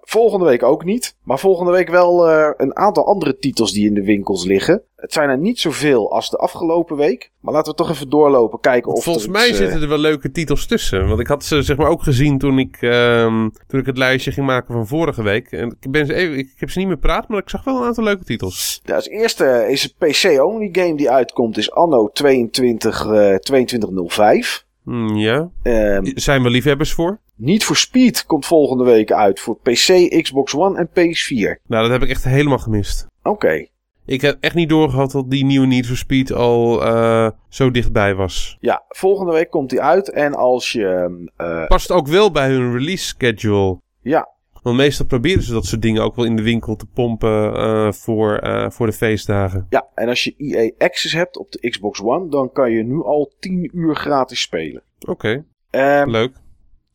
[0.00, 1.16] Volgende week ook niet.
[1.22, 4.82] Maar volgende week wel een aantal andere titels die in de winkels liggen.
[5.00, 7.30] Het zijn er niet zoveel als de afgelopen week.
[7.40, 9.98] Maar laten we toch even doorlopen, kijken of Volgens mij iets, eh, zitten er wel
[9.98, 11.08] leuke titels tussen.
[11.08, 14.32] Want ik had ze zeg maar ook gezien toen ik, ehm, toen ik het lijstje
[14.32, 15.52] ging maken van vorige week.
[15.52, 17.76] En ik, ben ze even, ik, heb ze niet meer praat, maar ik zag wel
[17.76, 18.80] een aantal leuke titels.
[18.84, 24.64] Ja, als eerste is een PC-only game die uitkomt, is Anno 22, eh 2205.
[24.84, 25.50] Hmm, ja.
[25.62, 27.20] Ehm Zijn we liefhebbers voor?
[27.36, 31.60] Need for Speed komt volgende week uit voor PC, Xbox One en PS4.
[31.66, 33.06] Nou, dat heb ik echt helemaal gemist.
[33.22, 33.66] Oké.
[34.10, 38.14] Ik heb echt niet doorgehad dat die nieuwe Need for Speed al eh, zo dichtbij
[38.14, 38.56] was.
[38.60, 40.10] Ja, volgende week komt die uit.
[40.10, 41.28] En als je...
[41.36, 43.78] eh, Past ook wel bij hun release schedule.
[44.02, 44.28] ja,
[44.62, 47.92] Want meestal proberen ze dat soort dingen ook wel in de winkel te pompen eh,
[47.92, 48.40] voor,
[48.72, 49.66] voor de feestdagen.
[49.68, 53.02] ja, en als je EA Access hebt op de Xbox One, dan kan je nu
[53.02, 54.82] al 10 uur gratis spelen.
[55.08, 56.32] Oké, Ehm leuk.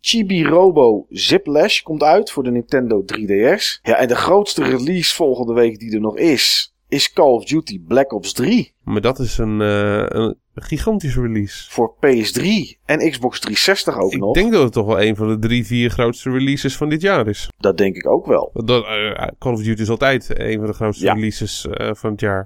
[0.01, 3.79] Chibi Robo Ziplash komt uit voor de Nintendo 3DS.
[3.81, 7.79] Ja, en de grootste release volgende week die er nog is, is Call of Duty
[7.87, 11.71] Black Ops 3 Maar dat is een, eh, een gigantische release.
[11.71, 14.33] voor PS3 en Xbox 360 ook Ik nog.
[14.33, 17.27] denk dat het toch wel een van de drie, vier grootste releases van dit jaar
[17.27, 17.49] is.
[17.57, 18.49] Dat denk ik ook wel.
[18.53, 21.13] Dat, eh, Call of Duty is altijd een van de grootste Ja.
[21.13, 22.43] releases eh, van het jaar.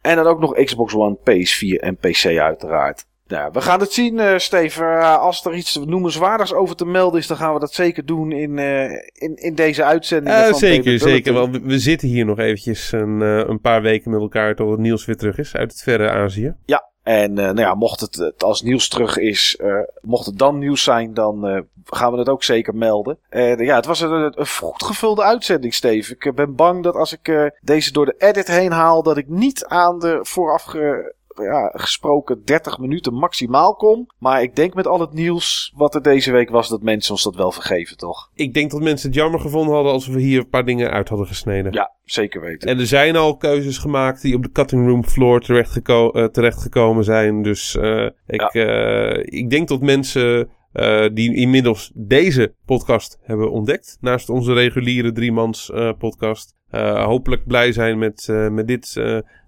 [0.00, 3.06] En dan ook nog Xbox One, PS4 en PC uiteraard.
[3.32, 4.98] Nou, we gaan het zien, eh Steven.
[5.00, 8.32] Eh, als er iets noemenswaardigs over te melden is, dan gaan we dat zeker doen
[8.32, 10.34] in, eh, in, in deze uitzending.
[10.36, 11.32] Eh, van zeker, zeker.
[11.32, 15.04] Want we, zitten hier nog eventjes een, een paar weken met elkaar tot het nieuws
[15.04, 16.54] weer terug is uit het verre Azië.
[17.02, 19.58] En eh, nou ja, mocht het, als nieuws terug is,
[20.00, 23.18] mocht het dan nieuws zijn, dan gaan we het ook zeker melden.
[23.56, 26.14] Ja, het was een, een goed gevulde uitzending, Steve.
[26.18, 29.64] Ik ben bang dat als ik deze door de edit heen haal, dat ik niet
[29.66, 34.06] aan de vooraf ge- ja, gesproken 30 minuten maximaal kom.
[34.18, 37.22] Maar ik denk met al het nieuws wat er deze week was, dat mensen ons
[37.22, 38.30] dat wel vergeven, toch?
[38.34, 41.08] Ik denk dat mensen het jammer gevonden hadden als we hier een paar dingen uit
[41.08, 41.72] hadden gesneden.
[41.72, 42.68] Ja, zeker weten.
[42.68, 47.04] En er zijn al keuzes gemaakt die op de cutting room floor terechtgeko eh, terechtgekomen
[47.04, 47.42] zijn.
[47.42, 50.50] Dus eh, ik, eh, ik denk dat mensen
[51.12, 56.56] die inmiddels deze podcast hebben ontdekt, naast onze reguliere driemans eh podcast,
[57.04, 58.94] hopelijk blij zijn met, met, dit,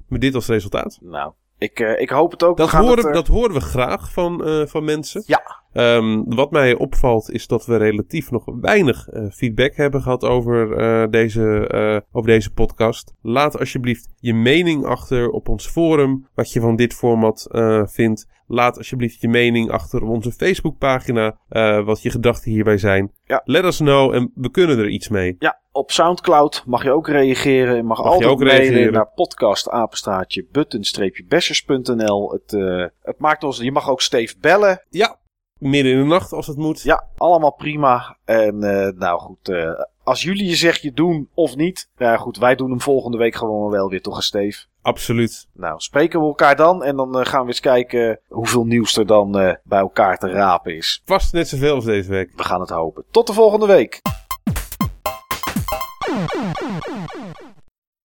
[0.09, 0.99] met dit als resultaat.
[1.03, 2.57] Nou, ik, eh, ik hoop het ook.
[2.57, 5.23] Dat we horen, het, eh, dat horen we graag van, eh, van mensen.
[5.27, 5.63] Ja.
[5.73, 12.05] Ehm, wat mij opvalt is dat we relatief nog weinig feedback hebben gehad over, deze,
[12.13, 13.15] over deze podcast.
[13.23, 16.29] Laat alsjeblieft je mening achter op ons forum.
[16.35, 17.49] Wat je van dit format
[17.85, 18.27] vindt.
[18.47, 21.39] Laat alsjeblieft je mening achter op onze Facebookpagina.
[21.49, 23.13] eh wat je gedachten hierbij zijn.
[23.25, 23.41] Ja.
[23.45, 25.37] Let us know en we kunnen er iets mee.
[25.39, 27.77] Ja, op Soundcloud mag je ook reageren.
[27.77, 28.93] Je mag, Mag je altijd ook reageren.
[28.93, 32.31] naar podcastapenstaatje button-bashers.nl.
[32.33, 33.59] Het, eh, het maakt ons...
[33.59, 34.85] Je mag ook Steve bellen.
[34.91, 35.19] Ja,
[35.59, 36.83] midden in de nacht als het moet.
[36.83, 38.19] Ja, allemaal prima.
[38.25, 39.71] En eh, nou goed, eh,
[40.05, 41.89] als jullie je zegje doen of niet.
[41.97, 44.65] Ja goed, wij doen hem volgende week gewoon wel weer toch, Steve.
[44.83, 45.49] Absoluut.
[45.53, 46.85] Nou, spreken we elkaar dan.
[46.85, 50.31] En dan eh, gaan we eens kijken hoeveel nieuws er dan eh, bij elkaar te
[50.31, 51.03] rapen is.
[51.05, 52.33] Vast net zoveel als deze week.
[52.37, 53.05] We gaan het hopen.
[53.11, 54.03] Tot de volgende week.